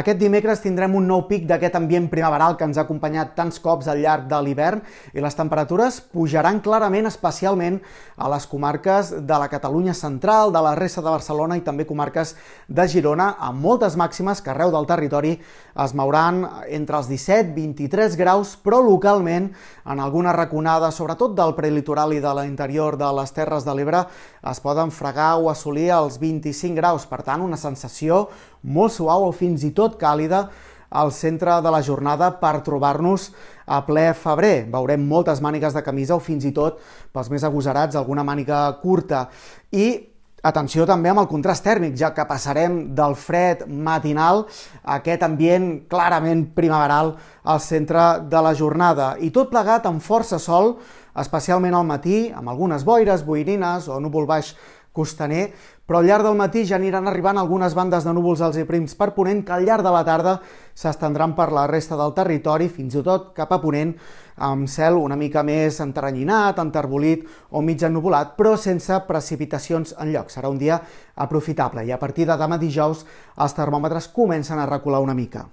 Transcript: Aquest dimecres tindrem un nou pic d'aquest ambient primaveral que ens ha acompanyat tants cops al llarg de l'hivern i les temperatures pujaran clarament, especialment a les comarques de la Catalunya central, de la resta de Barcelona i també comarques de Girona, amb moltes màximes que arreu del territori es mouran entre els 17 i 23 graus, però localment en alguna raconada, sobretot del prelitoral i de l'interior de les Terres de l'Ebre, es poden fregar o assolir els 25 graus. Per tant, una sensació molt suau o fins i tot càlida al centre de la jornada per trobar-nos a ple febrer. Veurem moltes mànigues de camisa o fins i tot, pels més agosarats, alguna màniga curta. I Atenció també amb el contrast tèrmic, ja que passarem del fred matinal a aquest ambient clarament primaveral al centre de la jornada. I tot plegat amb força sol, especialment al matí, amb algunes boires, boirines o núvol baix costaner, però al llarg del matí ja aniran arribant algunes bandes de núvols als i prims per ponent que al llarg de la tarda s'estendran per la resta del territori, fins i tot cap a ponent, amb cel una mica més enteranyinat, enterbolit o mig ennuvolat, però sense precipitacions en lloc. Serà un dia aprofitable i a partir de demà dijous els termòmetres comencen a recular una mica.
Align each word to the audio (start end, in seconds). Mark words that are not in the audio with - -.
Aquest 0.00 0.16
dimecres 0.16 0.62
tindrem 0.64 0.94
un 0.96 1.04
nou 1.04 1.26
pic 1.28 1.42
d'aquest 1.44 1.74
ambient 1.76 2.06
primaveral 2.08 2.54
que 2.56 2.64
ens 2.64 2.78
ha 2.78 2.86
acompanyat 2.86 3.34
tants 3.36 3.58
cops 3.60 3.88
al 3.90 3.98
llarg 4.00 4.30
de 4.30 4.38
l'hivern 4.40 4.80
i 5.12 5.20
les 5.20 5.36
temperatures 5.36 5.98
pujaran 6.14 6.62
clarament, 6.64 7.04
especialment 7.10 7.76
a 8.16 8.30
les 8.32 8.46
comarques 8.48 9.10
de 9.28 9.40
la 9.42 9.50
Catalunya 9.52 9.92
central, 9.92 10.54
de 10.54 10.62
la 10.64 10.72
resta 10.78 11.04
de 11.04 11.12
Barcelona 11.12 11.58
i 11.58 11.64
també 11.66 11.84
comarques 11.84 12.32
de 12.68 12.86
Girona, 12.88 13.34
amb 13.44 13.60
moltes 13.60 13.98
màximes 14.00 14.40
que 14.40 14.54
arreu 14.54 14.72
del 14.72 14.88
territori 14.88 15.34
es 15.84 15.92
mouran 15.92 16.46
entre 16.70 16.96
els 16.96 17.10
17 17.10 17.52
i 17.52 17.54
23 17.58 18.16
graus, 18.16 18.54
però 18.56 18.80
localment 18.80 19.50
en 19.84 20.00
alguna 20.00 20.32
raconada, 20.32 20.90
sobretot 20.94 21.36
del 21.36 21.52
prelitoral 21.58 22.14
i 22.16 22.22
de 22.24 22.32
l'interior 22.40 22.96
de 22.96 23.10
les 23.20 23.36
Terres 23.36 23.68
de 23.68 23.74
l'Ebre, 23.76 24.06
es 24.48 24.64
poden 24.64 24.94
fregar 24.94 25.34
o 25.36 25.50
assolir 25.52 25.90
els 25.92 26.16
25 26.22 26.78
graus. 26.78 27.04
Per 27.10 27.20
tant, 27.26 27.44
una 27.44 27.60
sensació 27.60 28.28
molt 28.62 28.92
suau 28.94 29.28
o 29.28 29.32
fins 29.32 29.64
i 29.64 29.72
tot 29.76 29.98
càlida 30.00 30.48
al 30.90 31.12
centre 31.14 31.60
de 31.62 31.70
la 31.70 31.82
jornada 31.86 32.32
per 32.40 32.60
trobar-nos 32.66 33.30
a 33.66 33.80
ple 33.86 34.10
febrer. 34.18 34.66
Veurem 34.72 35.02
moltes 35.06 35.40
mànigues 35.40 35.74
de 35.74 35.84
camisa 35.86 36.16
o 36.16 36.22
fins 36.22 36.44
i 36.44 36.52
tot, 36.52 36.80
pels 37.14 37.30
més 37.30 37.46
agosarats, 37.46 37.96
alguna 37.96 38.26
màniga 38.26 38.66
curta. 38.82 39.28
I 39.70 40.10
Atenció 40.40 40.86
també 40.88 41.10
amb 41.10 41.20
el 41.20 41.26
contrast 41.28 41.66
tèrmic, 41.66 41.98
ja 42.00 42.14
que 42.16 42.24
passarem 42.24 42.94
del 42.96 43.12
fred 43.12 43.66
matinal 43.68 44.46
a 44.80 44.94
aquest 44.96 45.26
ambient 45.26 45.66
clarament 45.90 46.46
primaveral 46.56 47.12
al 47.44 47.60
centre 47.60 48.06
de 48.24 48.40
la 48.40 48.54
jornada. 48.56 49.10
I 49.20 49.28
tot 49.36 49.50
plegat 49.52 49.84
amb 49.84 50.00
força 50.00 50.38
sol, 50.40 50.78
especialment 51.20 51.76
al 51.76 51.84
matí, 51.84 52.30
amb 52.32 52.48
algunes 52.48 52.86
boires, 52.88 53.26
boirines 53.26 53.90
o 53.92 54.00
núvol 54.00 54.24
baix 54.30 54.54
costaner, 54.92 55.50
però 55.86 56.00
al 56.00 56.06
llarg 56.06 56.26
del 56.26 56.38
matí 56.38 56.64
ja 56.66 56.76
aniran 56.76 57.08
arribant 57.08 57.38
algunes 57.38 57.74
bandes 57.74 58.04
de 58.06 58.14
núvols 58.14 58.42
als 58.46 58.58
i 58.58 58.64
prims 58.66 58.96
per 58.98 59.12
ponent 59.14 59.44
que 59.46 59.54
al 59.54 59.64
llarg 59.66 59.86
de 59.86 59.92
la 59.94 60.02
tarda 60.06 60.36
s'estendran 60.74 61.34
per 61.34 61.50
la 61.52 61.66
resta 61.70 61.98
del 61.98 62.14
territori, 62.14 62.68
fins 62.68 62.94
i 62.94 63.04
tot 63.06 63.30
cap 63.36 63.52
a 63.52 63.60
ponent, 63.62 63.94
amb 64.40 64.68
cel 64.70 64.98
una 64.98 65.18
mica 65.18 65.44
més 65.46 65.80
enteranyinat, 65.84 66.58
enterbolit 66.58 67.26
o 67.50 67.62
mig 67.62 67.82
ennuvolat, 67.86 68.34
però 68.38 68.56
sense 68.56 69.02
precipitacions 69.06 69.94
en 69.98 70.12
lloc. 70.14 70.30
Serà 70.30 70.50
un 70.50 70.58
dia 70.58 70.80
aprofitable 71.14 71.84
i 71.86 71.92
a 71.92 71.98
partir 71.98 72.26
de 72.26 72.38
demà 72.40 72.58
dijous 72.58 73.06
els 73.36 73.56
termòmetres 73.58 74.12
comencen 74.14 74.58
a 74.58 74.68
recular 74.70 75.02
una 75.04 75.14
mica. 75.14 75.48